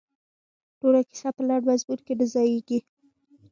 [0.79, 2.79] ټوله کیسه په لنډ مضمون کې نه ځاییږي.